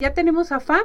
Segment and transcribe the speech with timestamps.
[0.00, 0.82] Ya tenemos a Fa.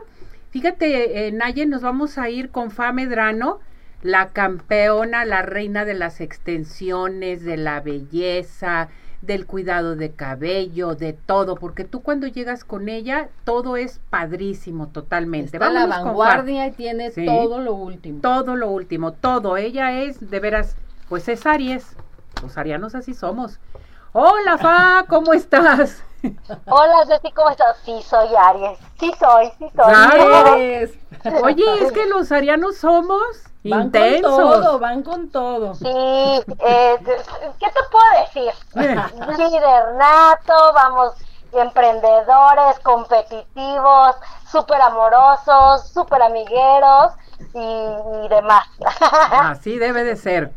[0.49, 3.59] Fíjate, eh, Naye, nos vamos a ir con Fa Medrano,
[4.01, 8.89] la campeona, la reina de las extensiones, de la belleza,
[9.21, 14.87] del cuidado de cabello, de todo, porque tú cuando llegas con ella, todo es padrísimo
[14.87, 15.57] totalmente.
[15.57, 18.19] Está la vanguardia y tiene todo lo último.
[18.19, 19.57] Todo lo último, todo.
[19.57, 20.75] Ella es, de veras,
[21.07, 21.85] pues es Aries.
[22.41, 23.59] Los arianos así somos.
[24.15, 26.03] Hola, Fa, ¿cómo estás?
[26.67, 27.77] Hola, Ceci, ¿cómo estás?
[27.83, 28.77] Sí, soy Aries.
[28.99, 29.91] Sí, soy, sí, soy.
[29.91, 30.91] Aries.
[31.43, 33.23] Oye, es que los arianos somos
[33.63, 35.73] van con todo, van con todo.
[35.73, 36.97] Sí, eh,
[37.59, 38.53] ¿qué te puedo decir?
[39.35, 41.13] Líder nato, vamos,
[41.51, 44.15] emprendedores, competitivos,
[44.47, 47.13] súper amorosos, súper amigueros
[47.55, 48.67] y, demás.
[49.31, 50.53] Así debe de ser.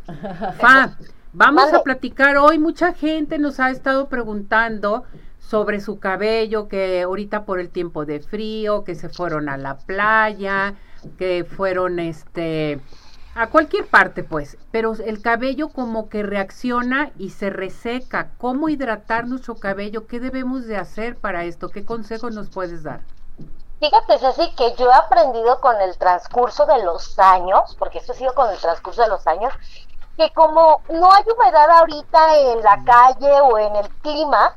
[0.59, 0.91] Fa,
[1.37, 2.59] vamos a platicar hoy.
[2.59, 5.05] Mucha gente nos ha estado preguntando
[5.39, 9.77] sobre su cabello, que ahorita por el tiempo de frío, que se fueron a la
[9.77, 10.75] playa,
[11.19, 12.81] que fueron este
[13.35, 18.31] a cualquier parte pues, pero el cabello como que reacciona y se reseca.
[18.39, 20.07] ¿Cómo hidratar nuestro cabello?
[20.07, 21.69] ¿Qué debemos de hacer para esto?
[21.69, 23.01] ¿Qué consejo nos puedes dar?
[23.79, 28.15] Fíjate, Ceci, que yo he aprendido con el transcurso de los años, porque esto ha
[28.15, 29.53] sido con el transcurso de los años,
[30.17, 34.57] que como no hay humedad ahorita en la calle o en el clima,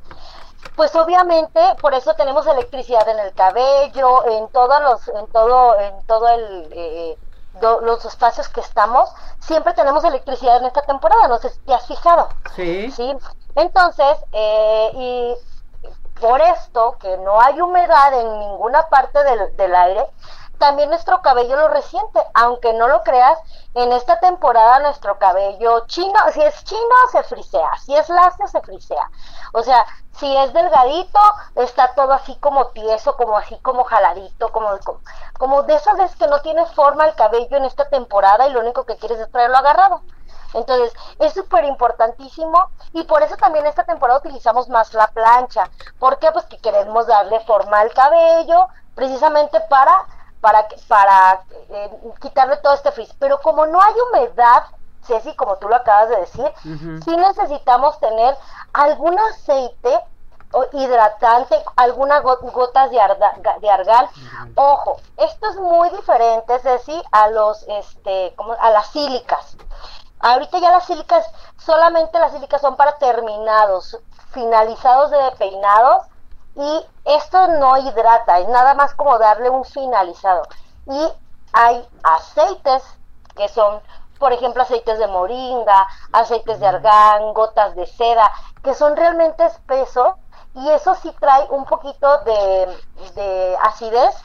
[0.76, 6.06] pues obviamente por eso tenemos electricidad en el cabello, en todos los, en todo, en
[6.06, 7.18] todo el eh,
[7.62, 11.86] los espacios que estamos, siempre tenemos electricidad en esta temporada, no sé si te has
[11.86, 12.30] fijado.
[12.56, 12.92] Sí.
[12.92, 13.18] ¿sí?
[13.56, 15.36] Entonces, eh, y
[16.20, 20.06] por esto, que no hay humedad en ninguna parte del, del aire,
[20.60, 23.40] también nuestro cabello lo resiente, aunque no lo creas,
[23.74, 28.62] en esta temporada nuestro cabello chino, si es chino se frisea, si es lacio se
[28.62, 29.10] frisea.
[29.54, 31.20] O sea, si es delgadito,
[31.56, 34.70] está todo así como tieso, como así como jaladito, como,
[35.38, 38.60] como, de esas veces que no tiene forma el cabello en esta temporada y lo
[38.60, 40.02] único que quieres es traerlo agarrado.
[40.54, 45.70] Entonces, es súper importantísimo y por eso también esta temporada utilizamos más la plancha.
[46.00, 46.32] ¿Por qué?
[46.32, 50.06] Pues que queremos darle forma al cabello, precisamente para
[50.42, 51.92] para, para eh,
[52.22, 53.14] quitarle todo este frizz.
[53.20, 54.64] Pero como no hay humedad,
[55.04, 56.52] Ceci, como tú lo acabas de decir,
[57.04, 58.38] sí necesitamos tener
[58.74, 60.00] algún aceite
[60.52, 63.00] o hidratante, algunas gotas de,
[63.62, 64.10] de argal.
[64.56, 69.58] Ojo, esto es muy diferente, Ceci, a los, este, como, a las sílicas.
[70.20, 71.26] Ahorita ya las sílicas,
[71.58, 73.98] solamente las sílicas son para terminados,
[74.32, 76.04] finalizados de peinados
[76.60, 80.44] y esto no hidrata, es nada más como darle un finalizado.
[80.88, 81.10] Y
[81.54, 82.84] hay aceites
[83.36, 83.82] que son,
[84.20, 88.30] por ejemplo, aceites de moringa, aceites de argán, gotas de seda,
[88.62, 90.16] que son realmente espesos
[90.54, 92.78] y eso sí trae un poquito de,
[93.16, 94.16] de acidez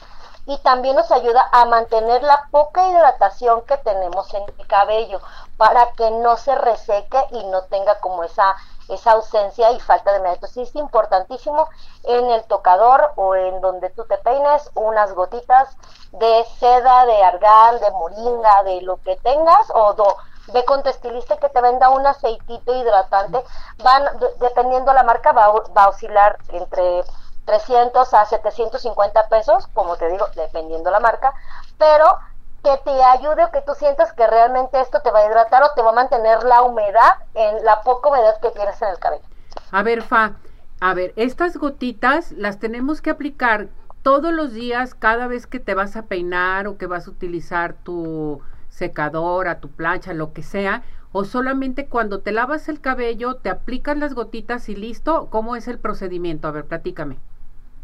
[0.46, 5.20] y también nos ayuda a mantener la poca hidratación que tenemos en el cabello
[5.56, 8.56] para que no se reseque y no tenga como esa
[8.88, 10.34] esa ausencia y falta de humedad.
[10.34, 11.68] Entonces es importantísimo
[12.04, 15.76] en el tocador o en donde tú te peines unas gotitas
[16.12, 20.16] de seda, de argán, de moringa, de lo que tengas o do,
[20.52, 23.42] ve con tu estilista que te venda un aceitito hidratante.
[23.82, 24.04] Van,
[24.40, 27.04] dependiendo la marca, va, va a oscilar entre
[27.44, 31.32] 300 a 750 pesos, como te digo, dependiendo la marca,
[31.78, 32.18] pero
[32.62, 35.72] que te ayude o que tú sientas que realmente esto te va a hidratar o
[35.74, 39.24] te va a mantener la humedad en la poca humedad que tienes en el cabello.
[39.70, 40.32] A ver, Fa,
[40.80, 43.68] a ver, estas gotitas las tenemos que aplicar
[44.02, 47.74] todos los días, cada vez que te vas a peinar o que vas a utilizar
[47.74, 48.40] tu
[48.70, 50.82] secadora, tu plancha, lo que sea,
[51.12, 55.68] o solamente cuando te lavas el cabello, te aplicas las gotitas y listo, ¿cómo es
[55.68, 56.48] el procedimiento?
[56.48, 57.18] A ver, platícame.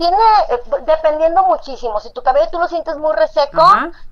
[0.01, 0.17] Tiene,
[0.49, 3.63] eh, dependiendo muchísimo, si tu cabello tú lo sientes muy reseco,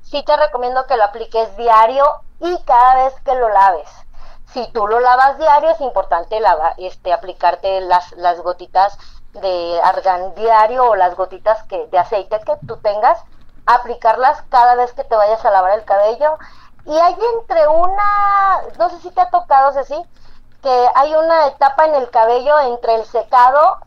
[0.03, 2.05] sí te recomiendo que lo apliques diario
[2.41, 3.89] y cada vez que lo laves.
[4.53, 8.99] Si tú lo lavas diario, es importante lava, este, aplicarte las, las gotitas
[9.33, 13.19] de argán diario o las gotitas que, de aceite que tú tengas,
[13.65, 16.37] aplicarlas cada vez que te vayas a lavar el cabello.
[16.85, 20.03] Y hay entre una, no sé si te ha tocado, Ceci,
[20.63, 23.79] que hay una etapa en el cabello entre el secado,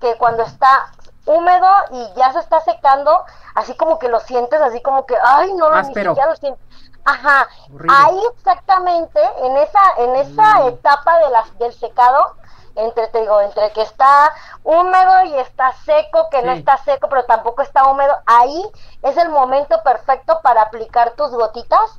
[0.00, 0.92] que cuando está
[1.26, 3.24] húmedo y ya se está secando,
[3.54, 6.62] así como que lo sientes, así como que, ay, no, ni siquiera lo sientes.
[7.04, 7.48] Ajá,
[7.88, 10.68] ahí exactamente, en esa, en esa mm.
[10.68, 12.36] etapa de las, del secado,
[12.76, 14.32] entre, te digo, entre que está
[14.62, 18.70] húmedo y está seco, que no está seco, pero tampoco está húmedo, ahí
[19.02, 21.98] es el momento perfecto para aplicar tus gotitas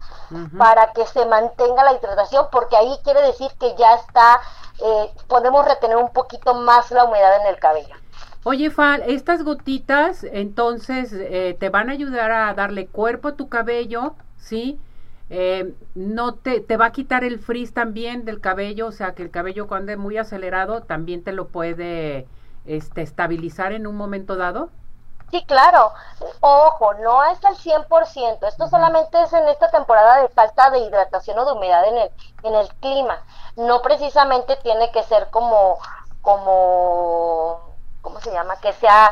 [0.57, 4.41] para que se mantenga la hidratación, porque ahí quiere decir que ya está,
[4.79, 7.95] eh, podemos retener un poquito más la humedad en el cabello.
[8.45, 13.47] Oye, Fa, estas gotitas entonces eh, te van a ayudar a darle cuerpo a tu
[13.47, 14.79] cabello, ¿sí?
[15.29, 19.23] Eh, no te, te va a quitar el frizz también del cabello, o sea que
[19.23, 22.27] el cabello cuando es muy acelerado también te lo puede
[22.65, 24.69] este, estabilizar en un momento dado.
[25.31, 25.91] Sí, claro.
[26.41, 28.47] Ojo, no es al 100%.
[28.47, 32.11] Esto solamente es en esta temporada de falta de hidratación o de humedad en el,
[32.43, 33.23] en el clima.
[33.55, 35.79] No precisamente tiene que ser como,
[36.21, 37.72] como,
[38.03, 38.55] ¿cómo se llama?
[38.57, 39.09] Que sea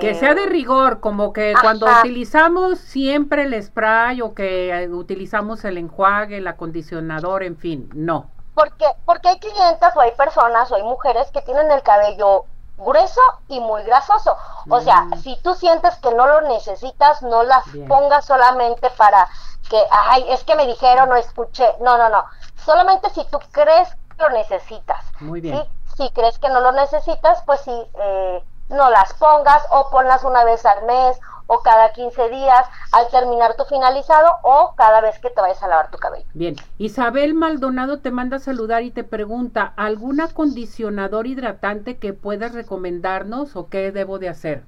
[0.00, 5.64] que sea de rigor, como que cuando utilizamos siempre el spray o que eh, utilizamos
[5.64, 8.28] el enjuague, el acondicionador, en fin, no.
[8.54, 12.46] Porque, porque hay clientes o hay personas o hay mujeres que tienen el cabello
[12.76, 14.36] grueso y muy grasoso.
[14.68, 15.18] O sea, mm.
[15.18, 19.28] si tú sientes que no lo necesitas, no las pongas solamente para
[19.70, 21.66] que, ay, es que me dijeron o escuché.
[21.80, 22.24] No, no, no.
[22.64, 25.04] Solamente si tú crees que lo necesitas.
[25.20, 25.62] Muy bien.
[25.98, 30.44] Si crees que no lo necesitas, pues sí, eh, no las pongas o ponlas una
[30.44, 31.18] vez al mes
[31.48, 35.66] o cada 15 días al terminar tu finalizado o cada vez que te vayas a
[35.66, 36.24] lavar tu cabello.
[36.34, 42.52] Bien, Isabel Maldonado te manda a saludar y te pregunta, ¿algún acondicionador hidratante que puedas
[42.52, 44.62] recomendarnos o qué debo de hacer?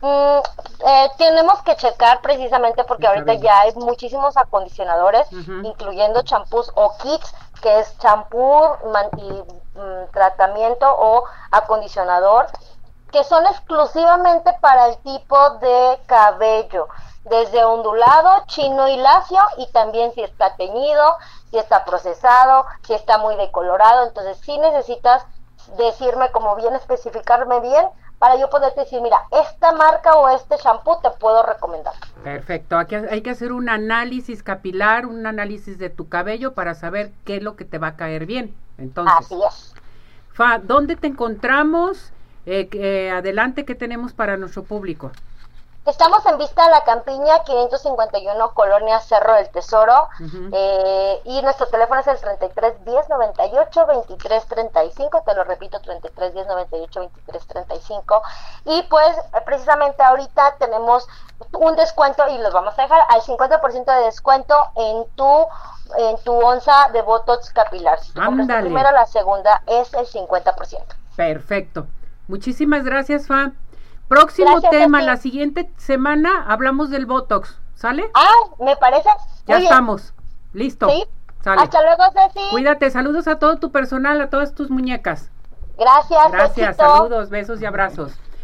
[0.00, 0.40] Mm,
[0.86, 5.26] eh, tenemos que checar precisamente porque ahorita ya hay muchísimos acondicionadores,
[5.62, 8.62] incluyendo champús o kits, que es champú
[9.16, 12.46] y mm, tratamiento o acondicionador
[13.12, 16.88] que son exclusivamente para el tipo de cabello,
[17.24, 21.16] desde ondulado, chino y lacio, y también si está teñido,
[21.50, 24.06] si está procesado, si está muy decolorado.
[24.06, 25.24] Entonces, si necesitas
[25.76, 31.00] decirme como bien, especificarme bien, para yo poder decir, mira, esta marca o este shampoo
[31.00, 31.92] te puedo recomendar.
[32.24, 37.12] Perfecto, aquí hay que hacer un análisis capilar, un análisis de tu cabello para saber
[37.24, 38.54] qué es lo que te va a caer bien.
[38.78, 39.74] Entonces, Así es.
[40.32, 42.12] Fa, ¿dónde te encontramos?
[42.46, 45.10] Eh, eh, adelante, ¿qué tenemos para nuestro público?
[45.86, 50.08] Estamos en Vista de la Campiña, 551, Colonia Cerro del Tesoro.
[50.52, 55.22] eh, y nuestro teléfono es el 33 10 98 23 35.
[55.24, 58.22] Te lo repito, 33 10 98 23 35.
[58.64, 61.06] Y pues, precisamente ahorita tenemos
[61.52, 65.46] un descuento y los vamos a dejar al 50% de descuento en tu
[65.98, 68.00] en tu onza de Botox capilar.
[68.00, 70.82] Si la primera, la segunda es el 50%.
[71.14, 71.86] Perfecto.
[72.26, 73.52] Muchísimas gracias, Fa.
[74.08, 78.08] Próximo tema, la siguiente semana hablamos del Botox, ¿sale?
[78.14, 78.30] Ah,
[78.60, 79.08] me parece.
[79.46, 80.14] ya estamos.
[80.52, 80.88] Listo.
[80.88, 81.04] Sí.
[81.44, 82.48] Hasta luego, Ceci.
[82.50, 85.30] Cuídate, saludos a todo tu personal, a todas tus muñecas.
[85.78, 86.32] Gracias.
[86.32, 88.18] Gracias, saludos, besos y abrazos.